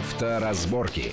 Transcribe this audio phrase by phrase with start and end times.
[0.00, 1.12] Авторазборки.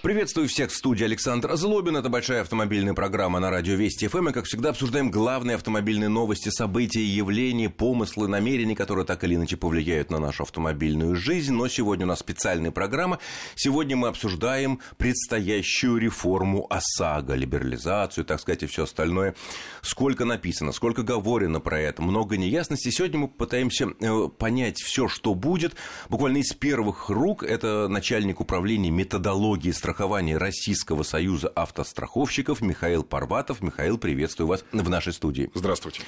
[0.00, 1.96] Приветствую всех в студии Александр Злобин.
[1.96, 4.28] Это большая автомобильная программа на радио Вести ФМ.
[4.28, 9.56] И, как всегда, обсуждаем главные автомобильные новости, события, явления, помыслы, намерения, которые так или иначе
[9.56, 11.52] повлияют на нашу автомобильную жизнь.
[11.52, 13.18] Но сегодня у нас специальная программа.
[13.56, 19.34] Сегодня мы обсуждаем предстоящую реформу ОСАГО, либерализацию, так сказать, и все остальное.
[19.82, 22.92] Сколько написано, сколько говорено про это, много неясностей.
[22.92, 25.74] Сегодня мы пытаемся э, понять все, что будет.
[26.08, 33.62] Буквально из первых рук это начальник управления методологии страхования Российского союза автостраховщиков Михаил Парватов.
[33.62, 35.50] Михаил, приветствую вас в нашей студии.
[35.54, 36.02] Здравствуйте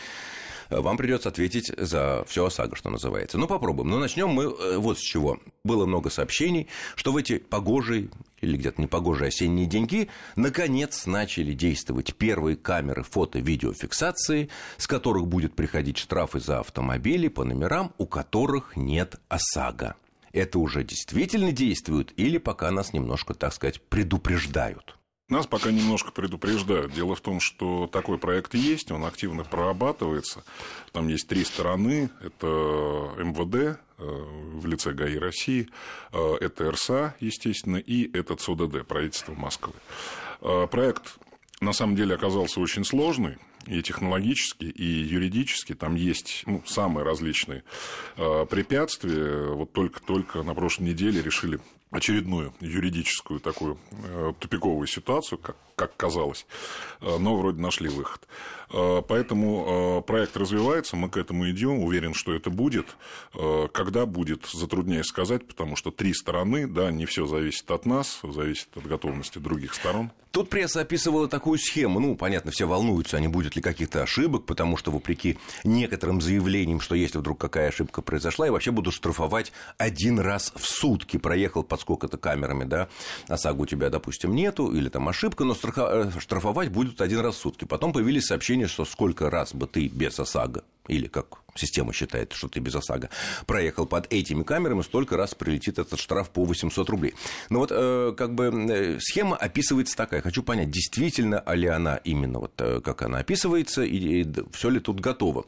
[0.69, 3.39] вам придется ответить за все ОСАГО, что называется.
[3.39, 3.89] Ну, попробуем.
[3.89, 5.41] Но начнем мы э, вот с чего.
[5.65, 12.15] Было много сообщений, что в эти погожие или где-то непогожие осенние деньги, наконец начали действовать
[12.15, 19.17] первые камеры фото-видеофиксации, с которых будет приходить штрафы за автомобили по номерам, у которых нет
[19.29, 19.97] ОСАГО
[20.33, 24.97] это уже действительно действует или пока нас немножко, так сказать, предупреждают?
[25.31, 26.93] Нас пока немножко предупреждают.
[26.93, 30.43] Дело в том, что такой проект есть, он активно прорабатывается.
[30.91, 32.11] Там есть три стороны.
[32.21, 32.47] Это
[33.17, 35.69] МВД э, в лице ГАИ России,
[36.13, 39.75] э, это РСА, естественно, и это ЦОДД, правительство Москвы.
[40.41, 41.17] Э, проект
[41.61, 45.75] на самом деле оказался очень сложный и технологически, и юридически.
[45.75, 47.63] Там есть ну, самые различные
[48.17, 49.49] э, препятствия.
[49.49, 56.45] Вот только-только на прошлой неделе решили очередную юридическую такую э, тупиковую ситуацию, как, как казалось,
[57.01, 58.29] э, но вроде нашли выход.
[58.71, 62.87] Э, поэтому э, проект развивается, мы к этому идем, уверен, что это будет.
[63.73, 68.69] Когда будет, затрудняюсь сказать, потому что три стороны, да, не все зависит от нас, зависит
[68.77, 70.11] от готовности других сторон.
[70.31, 71.99] Тут пресса описывала такую схему.
[71.99, 76.81] Ну, понятно, все волнуются, а не будет ли каких-то ошибок, потому что, вопреки некоторым заявлениям,
[76.81, 81.17] что если вдруг какая ошибка произошла, и вообще буду штрафовать один раз в сутки.
[81.17, 82.89] Проехал под сколько-то камерами, да,
[83.27, 85.55] ОСАГО у тебя, допустим, нету, или там ошибка, но
[86.69, 87.65] будут один раз в сутки.
[87.65, 92.49] Потом появились сообщения, что сколько раз бы ты без ОСАГО или как система считает, что
[92.49, 93.11] ты без ОСАГО,
[93.47, 97.15] проехал под этими камерами, столько раз прилетит этот штраф по 800 рублей.
[97.49, 100.23] Но вот э, как бы э, схема описывается такая.
[100.23, 104.81] Хочу понять, действительно ли она именно вот э, как она описывается, и, и все ли
[104.81, 105.45] тут готово.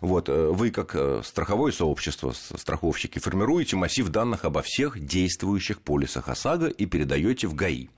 [0.00, 6.86] Вот вы как страховое сообщество, страховщики, формируете массив данных обо всех действующих полисах ОСАГО и
[6.86, 7.88] передаете в ГАИ.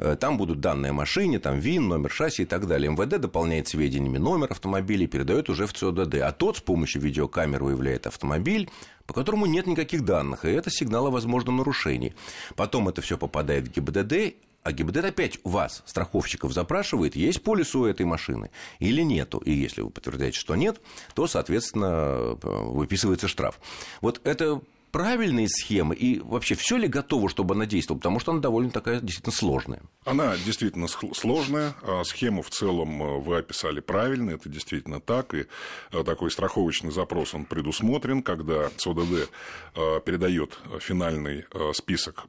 [0.00, 2.90] Э, там будут данные о машине, там ВИН, номер шасси и так далее.
[2.90, 6.14] МВД дополняет сведениями номер автомобиля и передает уже в ЦОДД.
[6.22, 8.70] А тот с помощью видеокамеры выявляет автомобиль,
[9.06, 12.14] по которому нет никаких данных, и это сигнал о возможном нарушении.
[12.56, 17.74] Потом это все попадает в ГИБДД, а ГИБДД опять у вас, страховщиков, запрашивает, есть полис
[17.74, 19.38] у этой машины или нету.
[19.38, 20.80] И если вы подтверждаете, что нет,
[21.14, 23.58] то, соответственно, выписывается штраф.
[24.00, 27.98] Вот это правильные схемы и вообще все ли готово, чтобы она действовала?
[27.98, 29.82] Потому что она довольно такая действительно сложная.
[30.04, 31.74] Она действительно сложная.
[31.82, 35.34] А схему в целом э, вы описали правильно, это действительно так.
[35.34, 35.46] И
[35.92, 39.28] э, такой страховочный запрос он предусмотрен, когда СОДД
[39.74, 42.24] э, передает финальный список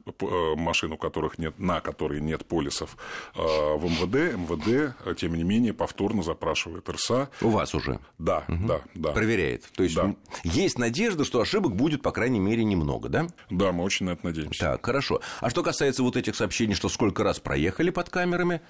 [0.56, 2.96] машин, у которых нет, на которые нет полисов
[3.34, 4.36] в МВД.
[4.36, 7.30] МВД, тем не менее, повторно запрашивает РСА.
[7.40, 8.00] У вас уже?
[8.18, 8.66] Да, угу.
[8.66, 9.12] да, да.
[9.12, 9.64] Проверяет.
[9.74, 10.14] То есть да.
[10.44, 13.26] есть надежда, что ошибок будет, по крайней мере, мере, немного, да?
[13.50, 14.60] Да, мы очень на это надеемся.
[14.60, 15.20] Так, хорошо.
[15.40, 18.60] А что касается вот этих сообщений, что сколько раз проехали под камерами,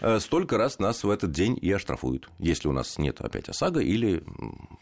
[0.00, 3.80] э, столько раз нас в этот день и оштрафуют, если у нас нет опять ОСАГО
[3.80, 4.22] или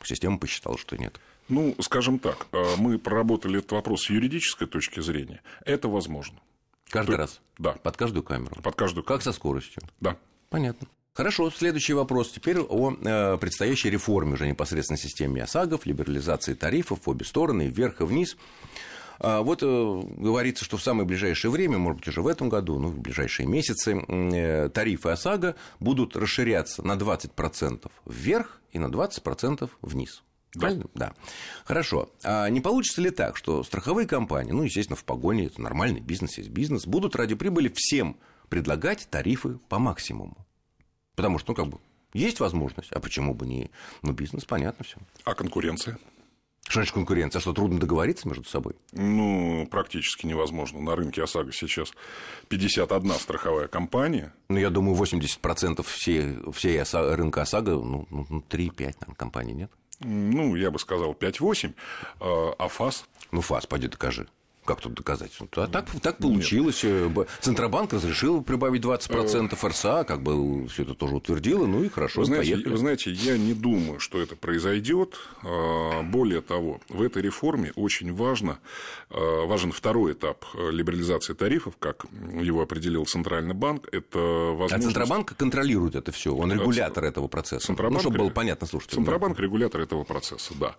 [0.03, 1.21] система посчитала, что нет.
[1.49, 5.43] Ну, скажем так, э, мы проработали этот вопрос с юридической точки зрения.
[5.65, 6.39] Это возможно.
[6.89, 7.19] Каждый То...
[7.19, 7.41] раз?
[7.59, 7.73] Да.
[7.73, 8.57] Под каждую камеру?
[8.63, 9.83] Под каждую Как со скоростью?
[10.01, 10.17] Да.
[10.49, 10.87] Понятно.
[11.17, 12.33] Хорошо, следующий вопрос.
[12.33, 18.01] Теперь о э, предстоящей реформе уже непосредственно системе ОСАГОВ, либерализации тарифов в обе стороны, вверх
[18.01, 18.37] и вниз.
[19.21, 22.81] А вот э, говорится, что в самое ближайшее время, может быть, уже в этом году,
[22.81, 29.71] ну, в ближайшие месяцы, э, тарифы ОСАГО будут расширяться на 20% вверх и на 20%
[29.83, 30.25] вниз.
[30.55, 30.61] Да.
[30.61, 30.87] Правильно?
[30.95, 31.13] Да.
[31.65, 32.11] Хорошо.
[32.25, 36.39] А не получится ли так, что страховые компании, ну, естественно, в погоне, это нормальный бизнес,
[36.39, 38.17] есть бизнес, будут ради прибыли всем
[38.49, 40.45] предлагать тарифы по максимуму?
[41.15, 41.79] Потому что, ну, как бы,
[42.13, 43.71] есть возможность, а почему бы не...
[44.03, 44.97] Ну, бизнес, понятно все.
[45.25, 45.99] А конкуренция?
[46.67, 47.41] Что значит конкуренция?
[47.41, 48.75] А что, трудно договориться между собой?
[48.93, 50.81] Ну, практически невозможно.
[50.81, 51.93] На рынке ОСАГО сейчас
[52.49, 54.33] 51 страховая компания.
[54.49, 59.71] Ну, я думаю, 80% всей, всей ОСАГО, рынка ОСАГО, ну, 3-5, ну, наверное, компаний, нет?
[60.01, 61.75] Ну, я бы сказал 5-8.
[62.21, 63.05] А, а ФАС?
[63.31, 64.27] Ну, ФАС, пойди докажи.
[64.65, 65.31] Как тут доказать?
[65.57, 66.83] А так, так получилось.
[66.85, 67.29] Нет.
[67.41, 72.27] Центробанк разрешил прибавить 20%, РСА как бы все это тоже утвердила, ну и хорошо, вы
[72.27, 72.73] знаете, поехали.
[72.73, 75.19] Вы знаете, я не думаю, что это произойдет.
[75.43, 78.59] А, более того, в этой реформе очень важно,
[79.11, 82.07] а, важен второй этап либерализации тарифов, как
[82.41, 83.87] его определил Центральный банк.
[83.93, 84.73] Это возможность...
[84.73, 87.67] А Центробанк контролирует это все, он регулятор этого процесса.
[87.67, 87.97] Центробанк...
[87.97, 89.05] Ну, чтобы было понятно слушателям.
[89.05, 90.77] Центробанк регулятор этого процесса, да.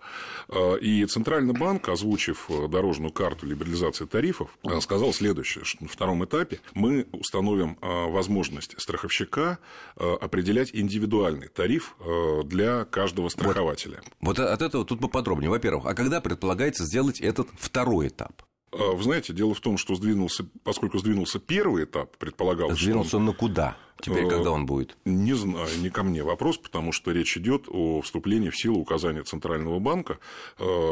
[0.80, 6.60] И Центральный банк, озвучив дорожную карту либерализации стабилизации тарифов, сказал следующее, что на втором этапе
[6.74, 9.58] мы установим э, возможность страховщика
[9.96, 11.96] э, определять индивидуальный тариф
[12.44, 14.00] для каждого страхователя.
[14.20, 15.50] Вот, вот от этого тут поподробнее.
[15.50, 18.45] Во-первых, а когда предполагается сделать этот второй этап?
[18.76, 23.24] Вы знаете, дело в том, что сдвинулся, поскольку сдвинулся первый этап, предполагалось, сдвинулся что он
[23.26, 23.76] на куда?
[24.00, 24.96] Теперь, когда он будет?
[25.04, 29.22] Не знаю, не ко мне вопрос, потому что речь идет о вступлении в силу указания
[29.22, 30.18] Центрального банка,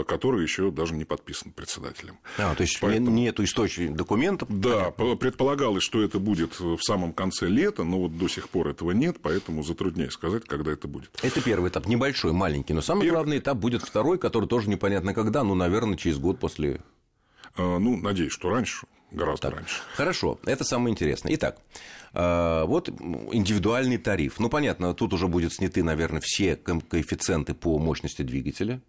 [0.07, 2.19] который еще даже не подписан председателем.
[2.39, 3.11] А, то есть Поэтому...
[3.11, 4.49] нет источника документов?
[4.51, 5.17] Да, понятно.
[5.17, 9.19] предполагалось, что это будет в самом конце лета, но вот до сих пор этого нет,
[9.21, 11.11] поэтому затрудняюсь сказать, когда это будет.
[11.23, 13.17] Это первый этап, небольшой, маленький, но самый первый...
[13.17, 16.94] главный этап будет второй, который тоже непонятно когда, ну, наверное, через год после Э,
[17.57, 19.81] ну, надеюсь, что раньше, гораздо так, раньше.
[19.95, 21.35] Хорошо, это самое интересное.
[21.35, 21.59] Итак,
[22.13, 24.39] э, вот индивидуальный тариф.
[24.39, 28.81] Ну, понятно, тут уже будут сняты, наверное, все коэффициенты по мощности двигателя.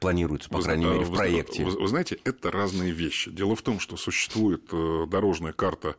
[0.00, 1.64] Планируется, по вы, крайней мере, в проекте.
[1.64, 3.32] Вы, вы знаете, это разные вещи.
[3.32, 5.96] Дело в том, что существует э, дорожная карта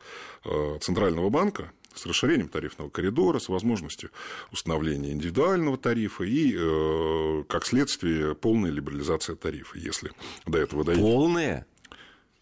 [0.80, 4.12] Центрального банка, с расширением тарифного коридора, с возможностью
[4.52, 10.12] установления индивидуального тарифа и, э, как следствие, полная либерализация тарифа, если
[10.46, 11.04] до этого дойдет.
[11.04, 11.66] Полная?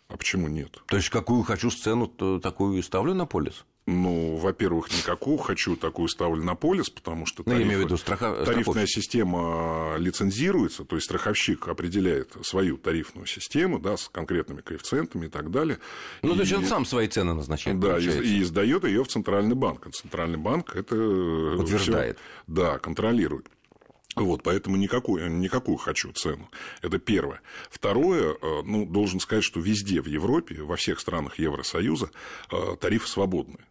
[0.07, 0.77] А почему нет?
[0.87, 3.65] То есть, какую хочу сцену, такую и ставлю на полис?
[3.89, 7.85] Ну, во-первых, никакую хочу такую ставлю на полис, потому что тарифы, ну, я имею в
[7.85, 8.43] виду страха...
[8.43, 15.29] тарифная система лицензируется, то есть страховщик определяет свою тарифную систему да, с конкретными коэффициентами и
[15.29, 15.79] так далее.
[16.21, 16.35] Ну, и...
[16.35, 17.79] то есть он сам свои цены назначает.
[17.79, 18.23] Да, получается.
[18.23, 19.87] и, и сдает ее в Центральный банк.
[19.93, 22.17] Центральный банк это утверждает.
[22.17, 23.47] Всё, да, контролирует.
[24.17, 26.49] Вот, поэтому никакую, никакую хочу цену.
[26.81, 27.39] Это первое.
[27.69, 32.11] Второе, э, ну, должен сказать, что везде в Европе, во всех странах Евросоюза
[32.51, 33.63] э, тарифы свободные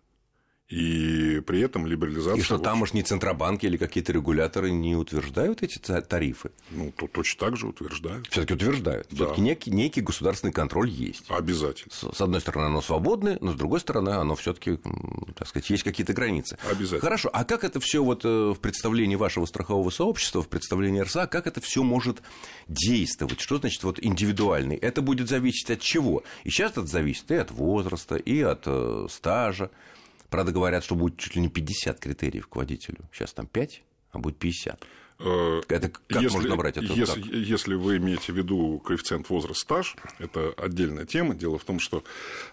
[0.69, 2.41] и при этом либерализация...
[2.41, 6.51] И что тамошние центробанки или какие-то регуляторы не утверждают эти тарифы?
[6.71, 8.27] Ну, то точно так же утверждают.
[8.29, 9.07] все таки утверждают.
[9.11, 9.17] Да.
[9.17, 11.25] все таки некий, некий государственный контроль есть.
[11.29, 11.93] Обязательно.
[11.93, 14.79] С одной стороны, оно свободное, но с другой стороны, оно все таки
[15.37, 16.59] так сказать, есть какие-то границы.
[16.69, 17.01] Обязательно.
[17.01, 21.27] Хорошо, а как это все вот э, в представлении вашего страхового сообщества, в представлении РСА,
[21.27, 22.23] как это все может
[22.69, 23.41] действовать?
[23.41, 24.77] Что значит вот индивидуальный?
[24.77, 26.25] Это будет зависеть от чего?
[26.45, 29.71] И сейчас это зависит и от возраста, и от э, стажа.
[30.31, 33.09] Правда, говорят, что будет чуть ли не 50 критериев к водителю.
[33.13, 33.83] Сейчас там 5,
[34.13, 34.85] а будет 50.
[35.19, 36.93] Э, это как если, можно набрать это?
[36.93, 41.35] Если, если вы имеете в виду коэффициент возраст стаж, это отдельная тема.
[41.35, 42.05] Дело в том, что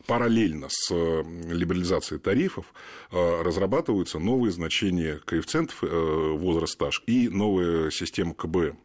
[0.06, 2.74] параллельно с э, либерализацией тарифов
[3.12, 8.76] э, разрабатываются новые значения коэффициентов возраст стаж и новая система КБ.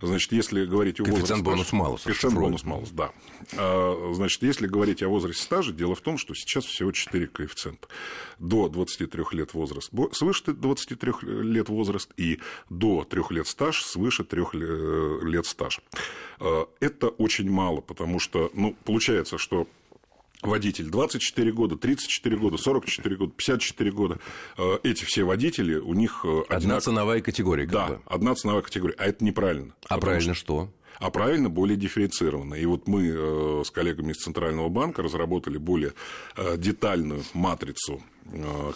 [0.00, 1.20] Значит, если говорить о возрасте...
[1.20, 2.02] Коэффициент бонус малус.
[2.02, 3.12] Коэффициент бонус малус, да.
[3.56, 7.88] А, значит, если говорить о возрасте стажа, дело в том, что сейчас всего 4 коэффициента.
[8.38, 12.40] До 23 лет возраст, свыше 23 лет возраст и
[12.70, 14.44] до 3 лет стаж, свыше 3
[15.22, 15.80] лет стаж.
[16.38, 19.66] А, это очень мало, потому что, ну, получается, что
[20.42, 24.18] водитель 24 года, 34 года, 44 года, 54 года.
[24.58, 26.24] Э, эти все водители, у них...
[26.24, 26.82] Э, одна одинак...
[26.82, 27.66] ценовая категория.
[27.66, 28.00] да, бы.
[28.06, 28.94] одна ценовая категория.
[28.98, 29.74] А это неправильно.
[29.88, 30.68] А правильно что?
[30.98, 32.54] а правильно более дифференцированно.
[32.54, 35.94] И вот мы э, с коллегами из Центрального банка разработали более
[36.56, 38.00] детальную матрицу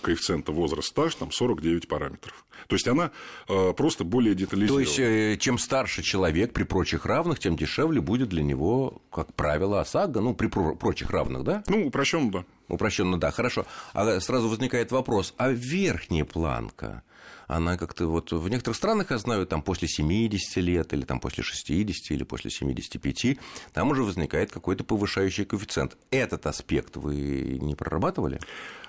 [0.02, 2.44] коэффициента возраст стаж, там 49 параметров.
[2.68, 3.10] То есть она
[3.46, 4.84] просто более детализирована.
[4.84, 9.80] То есть, чем старше человек при прочих равных, тем дешевле будет для него, как правило,
[9.80, 11.62] ОСАГО, ну, при прочих равных, да?
[11.68, 12.44] Ну, упрощенно, да.
[12.68, 13.66] Упрощенно, да, хорошо.
[13.92, 17.02] А сразу возникает вопрос, а верхняя планка?
[17.48, 21.44] она как-то вот в некоторых странах, я знаю, там после 70 лет или там после
[21.44, 23.38] 60 или после 75,
[23.72, 25.96] там уже возникает какой-то повышающий коэффициент.
[26.10, 28.40] Этот аспект вы не прорабатывали?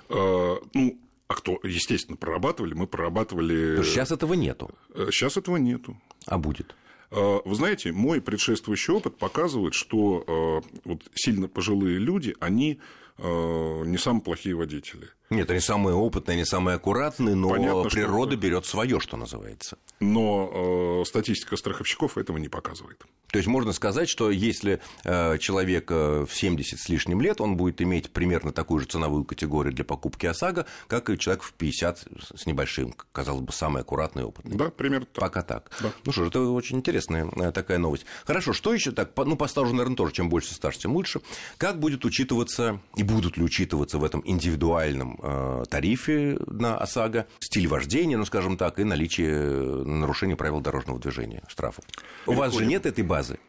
[0.10, 3.84] Э, ну, а кто, естественно, прорабатывали, мы прорабатывали...
[3.84, 4.72] Сейчас этого нету?
[5.12, 6.00] Сейчас этого нету.
[6.26, 6.76] А будет?
[7.12, 10.24] Э, вы знаете, мой предшествующий опыт показывает, что
[10.66, 12.80] э, вот сильно пожилые люди, они
[13.20, 15.10] не самые плохие водители.
[15.32, 18.40] Нет, они самые опытные, они самые аккуратные, но Понятно, природа что...
[18.40, 19.80] берет свое, что называется.
[20.00, 23.04] Но э, статистика страховщиков этого не показывает.
[23.32, 27.58] То есть можно сказать, что если э, человек э, в 70 с лишним лет, он
[27.58, 32.08] будет иметь примерно такую же ценовую категорию для покупки ОСАГО, как и человек в 50
[32.36, 34.46] с небольшим, казалось бы, самый аккуратный опыт.
[34.46, 35.22] Да, примерно так.
[35.22, 35.72] Пока так.
[35.82, 35.92] Да.
[36.06, 38.06] Ну что ж, это очень интересная э, такая новость.
[38.26, 39.12] Хорошо, что еще так?
[39.18, 41.20] Ну, по стажу, наверное, тоже, чем больше стаж, тем лучше.
[41.58, 47.68] Как будет учитываться и будут ли учитываться в этом индивидуальном э, тарифе на ОСАГО стиль
[47.68, 51.86] вождения, ну, скажем так, и наличие нарушения правил дорожного движения, штрафов?
[52.26, 53.40] У вас же нет этой базы базы?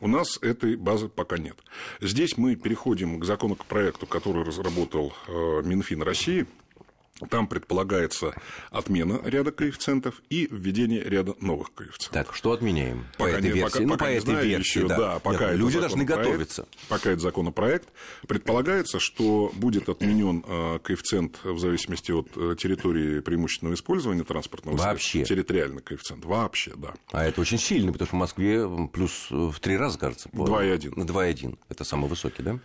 [0.00, 1.56] У нас этой базы пока нет.
[2.00, 6.46] Здесь мы переходим к законопроекту, который разработал э, Минфин России–
[7.28, 8.34] там предполагается
[8.70, 12.26] отмена ряда коэффициентов и введение ряда новых коэффициентов.
[12.26, 13.06] Так, что отменяем?
[13.18, 13.72] Пока по этой не, версии?
[13.72, 14.96] Пока, ну, пока по этой знаю версии, еще, да.
[14.96, 16.66] да пока Нет, люди должны готовиться.
[16.88, 17.88] Пока это законопроект.
[18.26, 25.12] Предполагается, что будет отменен э, коэффициент в зависимости от э, территории преимущественного использования транспортного Вообще.
[25.12, 25.36] средства.
[25.36, 26.24] Территориальный коэффициент.
[26.24, 26.94] Вообще, да.
[27.12, 30.28] А это очень сильно, потому что в Москве плюс в три раза, кажется.
[30.30, 30.94] 2,1.
[30.94, 31.58] 2,1.
[31.68, 32.58] Это самый высокий, да?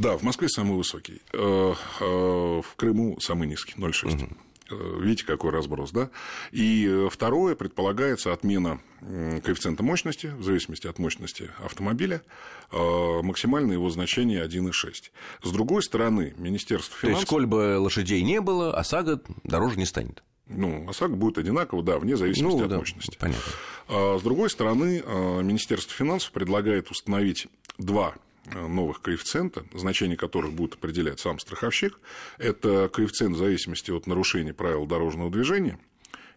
[0.00, 1.20] Да, в Москве самый высокий.
[1.34, 4.14] Э, э, в Крыму самый низкий, 0,6.
[4.14, 5.00] Угу.
[5.02, 6.08] Видите, какой разброс, да?
[6.52, 12.22] И второе, предполагается отмена коэффициента мощности, в зависимости от мощности автомобиля,
[12.70, 15.10] максимальное его значение 1,6.
[15.42, 17.02] С другой стороны, Министерство финансов...
[17.02, 20.22] То есть, сколь бы лошадей не было, ОСАГО дороже не станет?
[20.46, 23.18] Ну, ОСАГО будет одинаково, да, вне зависимости ну, от да, мощности.
[23.18, 23.52] Понятно.
[23.88, 25.02] А с другой стороны,
[25.42, 31.98] Министерство финансов предлагает установить два Э, новых коэффициента, значение которых будет определять сам страховщик.
[32.38, 35.78] Это коэффициент в зависимости от нарушения правил дорожного движения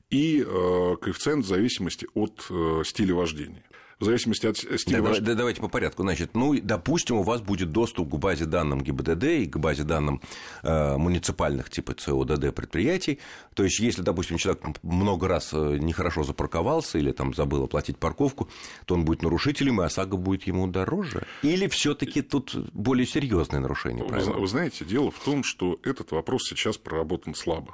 [0.10, 3.64] и э, коэффициент в зависимости от э, стиля вождения
[4.00, 6.04] в зависимости от стиля да, да, давайте по порядку.
[6.04, 10.22] Значит, ну, допустим, у вас будет доступ к базе данным ГИБДД и к базе данным
[10.64, 13.20] э, муниципальных типа ЦОДД предприятий.
[13.54, 18.50] То есть, если, допустим, человек много раз э, нехорошо запарковался или там забыл оплатить парковку,
[18.86, 21.26] то он будет нарушителем, и ОСАГО будет ему дороже?
[21.42, 24.34] Или все таки тут более серьезное нарушение правил?
[24.34, 27.74] Вы, вы знаете, дело в том, что этот вопрос сейчас проработан слабо.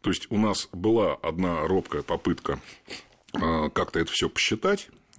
[0.00, 2.60] То есть, у нас была одна робкая попытка
[3.34, 4.88] э, как-то это все посчитать,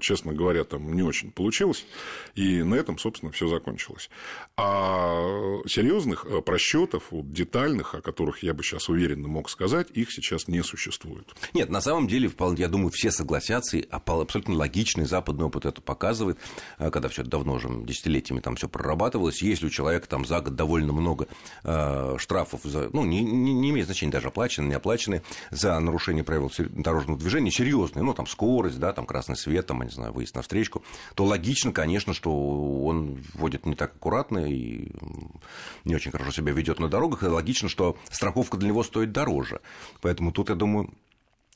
[0.00, 1.84] честно говоря, там не очень получилось.
[2.34, 4.10] И на этом, собственно, все закончилось.
[4.56, 10.10] А серьезных э, просчетов, вот, детальных, о которых я бы сейчас уверенно мог сказать, их
[10.12, 11.26] сейчас не существует.
[11.54, 16.38] Нет, на самом деле, я думаю, все согласятся, и абсолютно логичный западный опыт это показывает,
[16.78, 19.42] э, когда все давно уже десятилетиями там все прорабатывалось.
[19.42, 21.28] Если у человека там за год довольно много
[22.18, 26.50] штрафов, за, ну, не, не, не имеет значения даже оплаченные, не оплаченные, за нарушение правил
[26.58, 30.42] дорожного движения, серьезные, ну, там, скорость, да, там, красный свет, там, не знаю, выезд на
[30.42, 30.82] встречку,
[31.14, 32.32] то логично, конечно, что
[32.84, 34.90] он вводит не так аккуратно и
[35.84, 39.60] не очень хорошо себя ведет на дорогах, и логично, что страховка для него стоит дороже.
[40.00, 40.94] Поэтому тут, я думаю,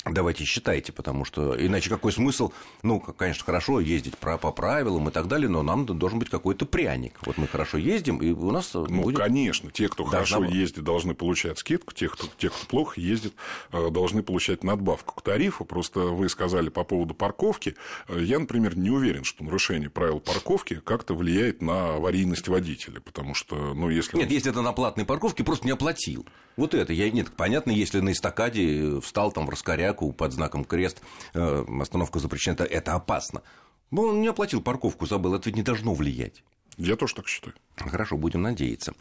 [0.05, 2.53] Давайте считайте, потому что иначе какой смысл?
[2.83, 7.19] Ну, конечно, хорошо ездить по правилам и так далее, но нам должен быть какой-то пряник.
[7.25, 9.17] Вот мы хорошо ездим, и у нас Ну, будет...
[9.17, 10.51] конечно, те, кто хорошо быть.
[10.53, 13.33] ездит, должны получать скидку, те, кто, те, кто плохо ездит,
[13.73, 15.65] э, должны получать надбавку к тарифу.
[15.65, 17.75] Просто вы сказали по поводу парковки.
[18.09, 23.35] Э, я, например, не уверен, что нарушение правил парковки как-то влияет на аварийность водителя, потому
[23.35, 24.19] что, ну, если...
[24.19, 26.27] Нет, если это на платной парковке, просто не оплатил.
[26.57, 26.93] Вот это.
[26.93, 29.51] Я, нет, понятно, если на эстакаде встал там в
[29.95, 31.01] раскоряку под знаком крест,
[31.35, 33.43] э, остановка запрещена, это, это опасно.
[33.91, 36.43] Но он не оплатил парковку, забыл, это ведь не должно влиять.
[36.77, 37.55] Я тоже так считаю.
[37.77, 38.95] Хорошо, будем надеяться.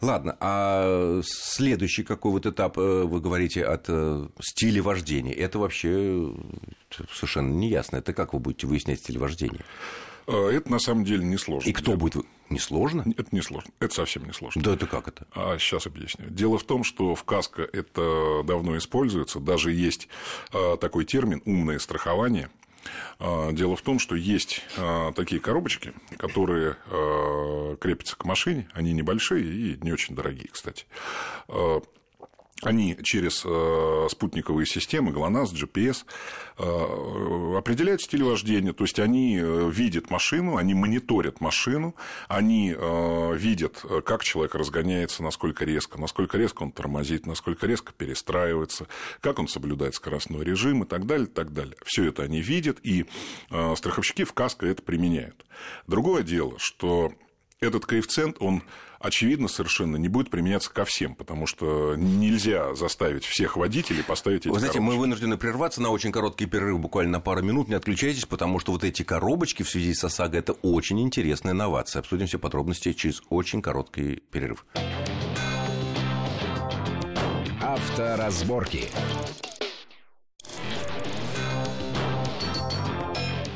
[0.00, 6.32] Ладно, а следующий какой вот этап, э, вы говорите, от э, стиля вождения, это вообще
[7.12, 7.96] совершенно неясно.
[7.96, 9.64] Это как вы будете выяснять стиль вождения?
[10.26, 11.68] А, это на самом деле несложно.
[11.68, 12.24] И кто будет?
[12.48, 13.04] Несложно?
[13.16, 13.72] Это не сложно.
[13.80, 14.62] Это совсем не сложно.
[14.62, 15.26] Да это как это?
[15.34, 16.26] А сейчас объясню.
[16.28, 19.40] Дело в том, что в КАСКО это давно используется.
[19.40, 20.08] Даже есть
[20.52, 22.50] а, такой термин умное страхование.
[23.18, 24.62] А, дело в том, что есть
[25.16, 26.76] такие коробочки, которые
[27.80, 28.68] крепятся к машине.
[28.72, 30.86] Они небольшие и не очень дорогие, кстати
[32.62, 36.04] они через э, спутниковые системы, ГЛОНАСС, GPS,
[36.58, 38.72] э, определяют стиль вождения.
[38.72, 41.94] То есть, они э, видят машину, они мониторят машину,
[42.28, 48.86] они э, видят, как человек разгоняется, насколько резко, насколько резко он тормозит, насколько резко перестраивается,
[49.20, 51.76] как он соблюдает скоростной режим и так далее, так далее.
[51.84, 53.06] Все это они видят, и
[53.50, 55.44] э, страховщики в КАСКО это применяют.
[55.86, 57.12] Другое дело, что
[57.60, 58.62] этот коэффициент, он,
[58.98, 64.48] очевидно, совершенно не будет применяться ко всем, потому что нельзя заставить всех водителей поставить эти
[64.48, 64.94] Вы знаете, коробочки.
[64.96, 68.72] мы вынуждены прерваться на очень короткий перерыв, буквально на пару минут, не отключайтесь, потому что
[68.72, 72.00] вот эти коробочки в связи со сагой– это очень интересная новация.
[72.00, 74.64] Обсудим все подробности через очень короткий перерыв.
[77.62, 78.88] Авторазборки.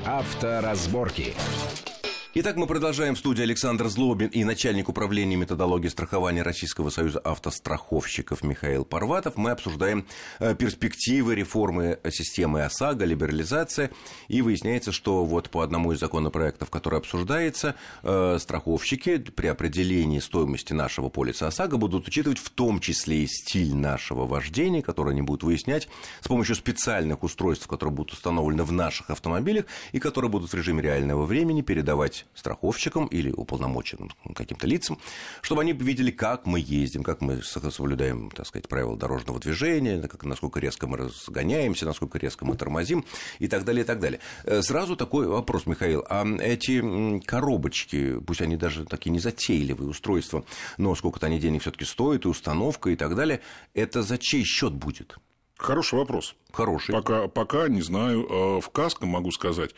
[0.07, 1.35] Авторазборки.
[1.35, 1.90] Авторазборки.
[2.33, 8.45] Итак, мы продолжаем в студии Александр Злобин и начальник управления методологии страхования Российского союза автостраховщиков
[8.45, 9.37] Михаил Парватов.
[9.37, 10.07] Мы обсуждаем
[10.39, 13.91] э, перспективы реформы системы ОСАГО, либерализация.
[14.29, 20.73] И выясняется, что вот по одному из законопроектов, который обсуждается, э, страховщики при определении стоимости
[20.73, 25.43] нашего полиса ОСАГО будут учитывать в том числе и стиль нашего вождения, который они будут
[25.43, 25.89] выяснять
[26.21, 30.81] с помощью специальных устройств, которые будут установлены в наших автомобилях и которые будут в режиме
[30.81, 34.99] реального времени передавать страховщикам или уполномоченным каким-то лицам,
[35.43, 40.25] чтобы они видели, как мы ездим, как мы соблюдаем, так сказать, правила дорожного движения, как,
[40.25, 43.05] насколько резко мы разгоняемся, насколько резко мы тормозим
[43.39, 44.21] и так далее, и так далее.
[44.45, 46.05] Э, сразу такой вопрос, Михаил.
[46.09, 50.45] А эти коробочки, пусть они даже такие незатейливые устройства,
[50.79, 53.41] но сколько-то они денег все таки стоят, и установка, и так далее,
[53.75, 55.17] это за чей счет будет?
[55.61, 56.35] Хороший вопрос.
[56.53, 56.93] Хороший.
[56.93, 58.27] Пока, пока не знаю.
[58.29, 59.75] Э, в КАСКО могу сказать,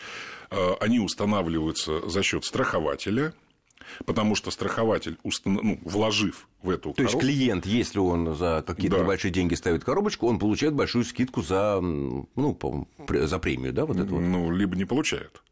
[0.50, 3.34] э, они устанавливаются за счет страхователя,
[4.06, 7.18] потому что страхователь, ну, вложив в эту То коробку...
[7.18, 9.02] есть клиент, если он за какие-то да.
[9.02, 14.20] небольшие деньги ставит коробочку, он получает большую скидку за, ну, за премию, да, вот эту
[14.20, 15.42] Ну, либо не получает.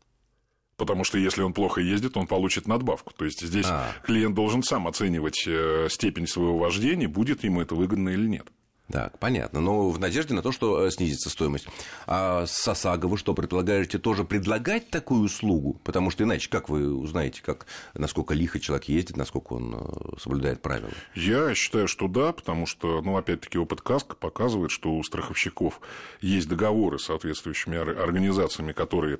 [0.76, 3.12] Потому что если он плохо ездит, он получит надбавку.
[3.14, 3.92] То есть здесь а.
[4.02, 8.46] клиент должен сам оценивать э, степень своего вождения, будет ему это выгодно или нет.
[8.90, 9.60] Так, понятно.
[9.60, 11.66] Но в надежде на то, что э, снизится стоимость.
[12.06, 15.80] А с ОСАГО вы что, предлагаете тоже предлагать такую услугу?
[15.84, 20.60] Потому что иначе как вы узнаете, как, насколько лихо человек ездит, насколько он э, соблюдает
[20.60, 20.90] правила?
[21.14, 25.80] Я считаю, что да, потому что, ну, опять-таки, опыт КАСКО показывает, что у страховщиков
[26.20, 29.18] есть договоры с соответствующими организациями, которые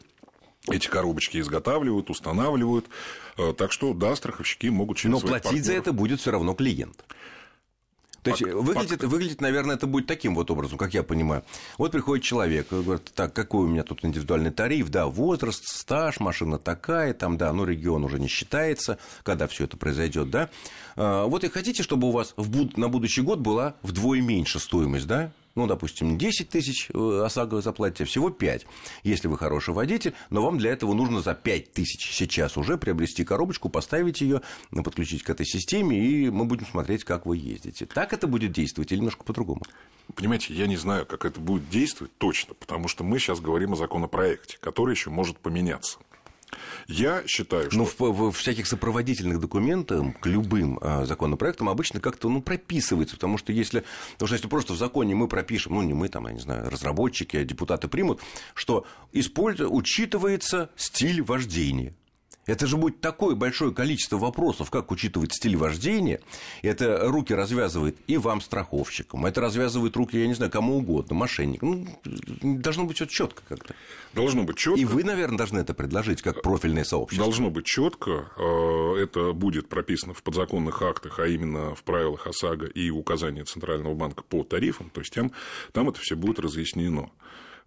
[0.68, 2.86] эти коробочки изготавливают, устанавливают.
[3.36, 5.66] Э, так что, да, страховщики могут через Но платить партнеров...
[5.66, 7.04] за это будет все равно клиент.
[8.22, 11.42] То есть, выглядит, выглядит, наверное, это будет таким вот образом, как я понимаю.
[11.78, 16.58] Вот приходит человек, говорит, так, какой у меня тут индивидуальный тариф, да, возраст, стаж, машина
[16.58, 20.50] такая, там, да, ну, регион уже не считается, когда все это произойдет, да.
[20.96, 25.06] А, вот и хотите, чтобы у вас в, на будущий год была вдвое меньше стоимость,
[25.06, 28.66] да, ну, допустим, 10 тысяч э, ОСАГО вы заплатите, всего 5,
[29.02, 33.24] если вы хороший водитель, но вам для этого нужно за 5 тысяч сейчас уже приобрести
[33.24, 34.40] коробочку, поставить ее,
[34.70, 37.84] подключить к этой системе, и мы будем смотреть, как вы ездите.
[37.84, 39.60] Так это будет действовать или немножко по-другому?
[40.14, 43.76] Понимаете, я не знаю, как это будет действовать точно, потому что мы сейчас говорим о
[43.76, 45.98] законопроекте, который еще может поменяться.
[46.86, 47.78] Я считаю, что...
[47.78, 53.38] Ну, в, в всяких сопроводительных документах к любым а, законопроектам обычно как-то ну, прописывается, потому
[53.38, 53.84] что если...
[54.12, 56.68] Потому что если просто в законе мы пропишем, ну, не мы, там, я не знаю,
[56.70, 58.20] разработчики, а депутаты примут,
[58.54, 61.94] что используя, учитывается стиль вождения.
[62.50, 66.20] Это же будет такое большое количество вопросов, как учитывать стиль вождения.
[66.62, 69.24] Это руки развязывает и вам, страховщикам.
[69.24, 71.96] Это развязывает руки, я не знаю, кому угодно, мошенникам.
[72.04, 73.74] Ну, должно быть все четко как-то.
[74.14, 74.80] Должно быть четко.
[74.80, 77.24] И вы, наверное, должны это предложить как профильное сообщество.
[77.24, 78.26] Должно быть четко.
[78.36, 83.94] Э, это будет прописано в подзаконных актах, а именно в правилах ОСАГО и указании Центрального
[83.94, 84.90] банка по тарифам.
[84.90, 85.30] То есть там,
[85.72, 87.10] там это все будет разъяснено.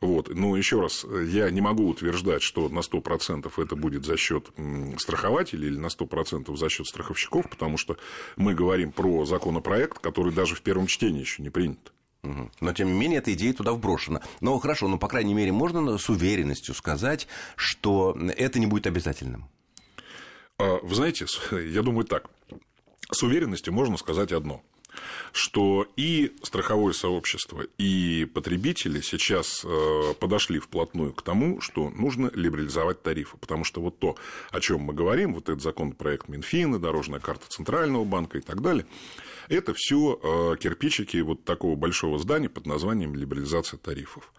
[0.03, 0.27] Вот.
[0.35, 4.49] Но еще раз, я не могу утверждать, что на 100% это будет за счет
[4.97, 7.95] страхователей или на 100% за счет страховщиков, потому что
[8.35, 11.93] мы говорим про законопроект, который даже в первом чтении еще не принят.
[12.21, 14.21] Но, тем не менее, эта идея туда вброшена.
[14.41, 19.49] Но хорошо, но, по крайней мере, можно с уверенностью сказать, что это не будет обязательным.
[20.57, 22.29] А, вы знаете, я думаю так.
[23.09, 24.63] С уверенностью можно сказать одно–
[25.31, 33.01] что и страховое сообщество, и потребители сейчас э, подошли вплотную к тому, что нужно либерализовать
[33.01, 33.37] тарифы.
[33.37, 34.15] Потому что вот то,
[34.51, 38.85] о чем мы говорим, вот этот законопроект Минфина, дорожная карта Центрального банка и так далее,
[39.49, 44.31] это все э, кирпичики вот такого большого здания под названием либерализация тарифов.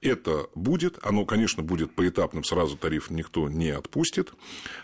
[0.00, 4.32] Это будет, оно, конечно, будет поэтапным, сразу тариф никто не отпустит,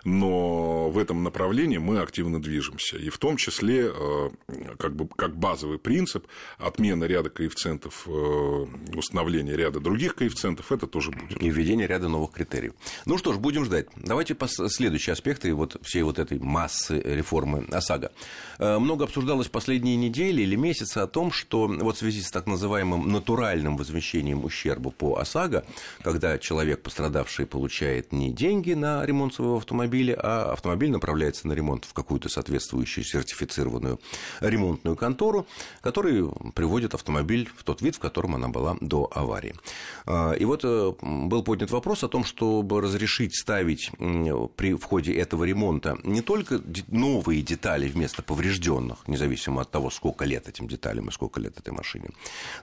[0.04, 2.98] но в этом направлении мы активно движемся.
[2.98, 4.30] И в том числе, э,
[4.78, 6.26] как, бы, как базовый принцип,
[6.58, 11.40] отмена ряда коэффициентов, э, установление ряда других коэффициентов, это тоже будет.
[11.42, 12.74] И введение ряда новых критериев.
[13.06, 13.86] Ну что ж, будем ждать.
[13.96, 18.12] Давайте по следующие аспекты вот всей вот этой массы реформы ОСАГО.
[18.58, 22.48] Много обсуждалось по последние недели или месяцы о том, что вот в связи с так
[22.48, 25.64] называемым натуральным возмещением ущерба по ОСАГО,
[26.02, 31.84] когда человек, пострадавший, получает не деньги на ремонт своего автомобиля, а автомобиль направляется на ремонт
[31.84, 34.00] в какую-то соответствующую сертифицированную
[34.40, 35.46] ремонтную контору,
[35.80, 39.54] который приводит автомобиль в тот вид, в котором она была до аварии.
[40.06, 43.92] А, и вот э, был поднят вопрос о том, чтобы разрешить ставить
[44.56, 50.48] при входе этого ремонта не только новые детали вместо поврежденных, независимо от того, сколько лет
[50.48, 52.10] этим деталям и сколько лет этой машине,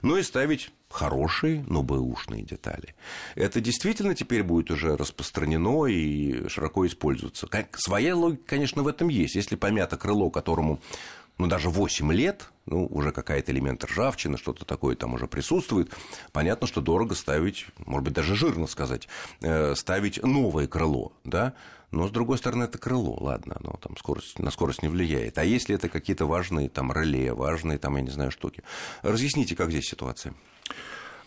[0.02, 2.94] но и ставить хорошие, но бэушные детали.
[3.36, 7.48] Это действительно теперь будет уже распространено и широко использоваться.
[7.74, 9.36] Своя логика, конечно, в этом есть.
[9.36, 10.80] Если помято крыло, которому
[11.40, 15.90] ну, даже 8 лет, ну, уже какая-то элемент ржавчины, что-то такое там уже присутствует,
[16.32, 19.08] понятно, что дорого ставить, может быть, даже жирно сказать,
[19.40, 21.54] э, ставить новое крыло, да,
[21.92, 25.38] но, с другой стороны, это крыло, ладно, оно там скорость, на скорость не влияет.
[25.38, 28.62] А если это какие-то важные там реле, важные там, я не знаю, штуки?
[29.00, 30.34] Разъясните, как здесь ситуация?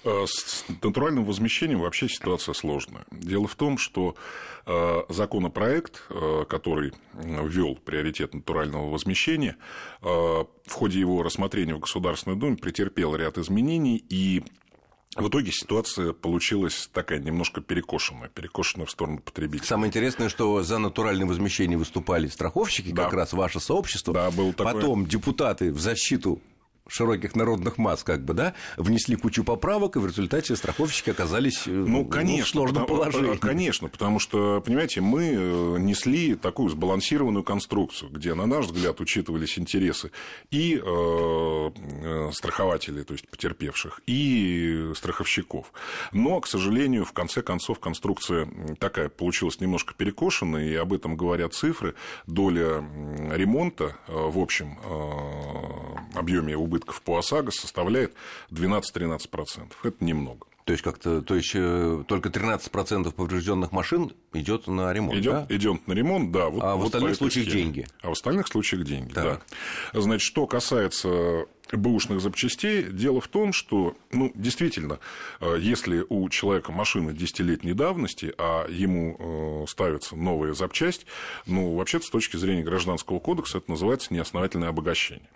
[0.04, 3.06] Э, с натуральным возмещением вообще ситуация сложная.
[3.12, 4.16] Дело в том, что
[4.66, 9.56] э, законопроект, э, который ввел приоритет натурального возмещения,
[10.02, 14.44] в ходе его рассмотрения в Государственной Думе претерпел ряд изменений, и
[15.16, 19.68] в итоге ситуация получилась такая немножко перекошенная, перекошенная в сторону потребителя.
[19.68, 23.06] Самое интересное, что за натуральное возмещение выступали страховщики, да.
[23.06, 24.14] как раз ваше сообщество.
[24.14, 24.74] Да, был такой...
[24.74, 26.42] Потом депутаты в защиту
[26.88, 31.72] широких народных масс, как бы, да, внесли кучу поправок, и в результате страховщики оказались э,
[31.72, 33.38] ну, конечно, в сложном потому, положении.
[33.38, 39.58] Конечно, потому что, понимаете, мы э, несли такую сбалансированную конструкцию, где, на наш взгляд, учитывались
[39.58, 40.12] интересы
[40.52, 45.72] и э, э, страхователей, то есть потерпевших, и страховщиков.
[46.12, 48.48] Но, к сожалению, в конце концов, конструкция
[48.80, 51.96] такая получилась немножко перекошенная, и об этом говорят цифры.
[52.28, 52.84] Доля
[53.32, 54.78] ремонта в общем
[56.14, 58.14] объеме убытков по ОСАГО составляет
[58.52, 59.72] 12-13%.
[59.84, 60.48] Это немного.
[60.66, 65.20] То есть как-то, то есть э, только 13% поврежденных машин идет на ремонт.
[65.20, 65.56] Идет, да?
[65.56, 66.48] идет на ремонт, да.
[66.48, 67.64] Вот, а в вот остальных случаях схеме.
[67.64, 67.88] деньги.
[68.02, 69.44] А в остальных случаях деньги, так.
[69.92, 70.00] да.
[70.00, 75.00] Значит, что касается бэушных запчастей, дело в том, что, ну, действительно,
[75.42, 81.06] э, если у человека машина десятилетней давности, а ему э, ставится новая запчасть,
[81.46, 85.28] ну, вообще-то, с точки зрения Гражданского кодекса, это называется неосновательное обогащение.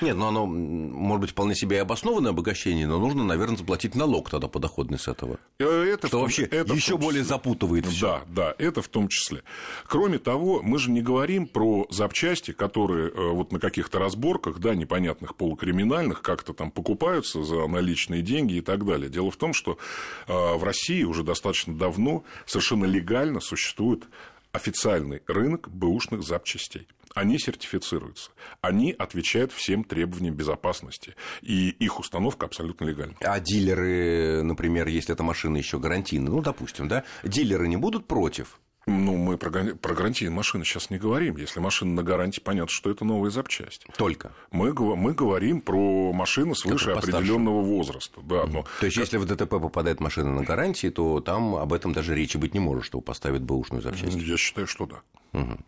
[0.00, 4.30] Нет, ну оно может быть вполне себе и обоснованное обогащение, но нужно, наверное, заплатить налог
[4.30, 5.38] тогда подоходный с этого.
[5.58, 8.00] Э, это что том, вообще это еще более запутывает все.
[8.00, 9.42] Да, да, это в том числе.
[9.86, 14.74] Кроме того, мы же не говорим про запчасти, которые э, вот на каких-то разборках, да,
[14.74, 19.10] непонятных полукриминальных, как-то там покупаются за наличные деньги и так далее.
[19.10, 19.78] Дело в том, что
[20.26, 24.04] э, в России уже достаточно давно совершенно легально существует
[24.52, 32.84] официальный рынок бэушных запчастей они сертифицируются, они отвечают всем требованиям безопасности, и их установка абсолютно
[32.84, 33.16] легальна.
[33.20, 38.58] А дилеры, например, если эта машина еще гарантийная, ну, допустим, да, дилеры не будут против?
[38.86, 41.36] Ну, мы про, про гарантийные машины сейчас не говорим.
[41.36, 43.86] Если машина на гарантии, понятно, что это новая запчасть.
[43.96, 44.32] Только.
[44.50, 48.20] Мы, мы говорим про машины свыше определенного возраста.
[48.22, 48.64] Да, но...
[48.80, 49.04] То есть, как...
[49.04, 52.60] если в ДТП попадает машина на гарантии, то там об этом даже речи быть не
[52.60, 54.16] может, что поставит бэушную запчасть.
[54.16, 55.02] Я считаю, что да.
[55.32, 55.58] Угу.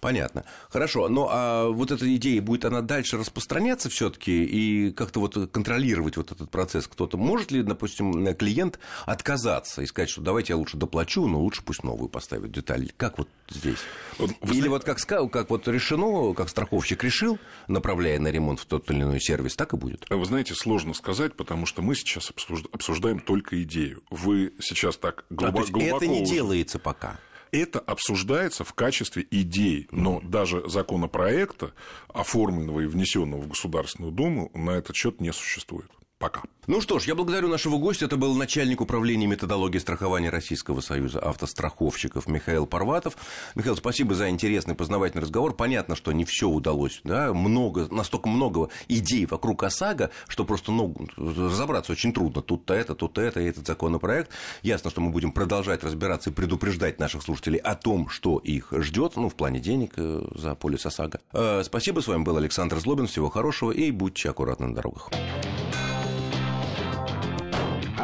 [0.00, 0.44] Понятно.
[0.70, 1.08] Хорошо.
[1.08, 6.16] Ну, а вот эта идея, будет она дальше распространяться все таки и как-то вот контролировать
[6.16, 7.16] вот этот процесс кто-то?
[7.16, 11.82] Может ли, допустим, клиент отказаться и сказать, что давайте я лучше доплачу, но лучше пусть
[11.82, 12.92] новую поставят деталь?
[12.96, 13.78] Как вот здесь?
[14.18, 14.68] Вот, Или знаете...
[14.68, 14.98] вот как,
[15.30, 19.74] как вот решено, как страховщик решил, направляя на ремонт в тот или иной сервис, так
[19.74, 20.06] и будет?
[20.10, 22.32] Вы знаете, сложно сказать, потому что мы сейчас
[22.72, 24.02] обсуждаем только идею.
[24.10, 25.60] Вы сейчас так глубоко...
[25.60, 27.18] А, то есть это не делается пока?
[27.50, 31.72] Это обсуждается в качестве идей, но даже законопроекта,
[32.12, 35.90] оформленного и внесенного в Государственную Думу, на этот счет не существует.
[36.18, 36.42] Пока.
[36.66, 38.06] Ну что ж, я благодарю нашего гостя.
[38.06, 43.16] Это был начальник управления методологии страхования Российского союза автостраховщиков Михаил Парватов.
[43.54, 45.54] Михаил, спасибо за интересный познавательный разговор.
[45.54, 47.00] Понятно, что не все удалось.
[47.04, 47.32] Да?
[47.32, 52.42] Много, настолько много идей вокруг ОСАГО, что просто ну, разобраться очень трудно.
[52.42, 54.32] Тут-то это, тут-то это, и этот законопроект.
[54.62, 59.14] Ясно, что мы будем продолжать разбираться и предупреждать наших слушателей о том, что их ждет,
[59.14, 61.20] ну, в плане денег э, за полис ОСАГО.
[61.32, 62.00] Э, спасибо.
[62.00, 63.06] С вами был Александр Злобин.
[63.06, 65.10] Всего хорошего и будьте аккуратны на дорогах.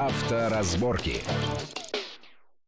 [0.04, 1.22] Авторазборки.